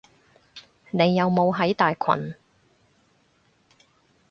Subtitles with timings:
[0.89, 2.33] 你有冇喺大群？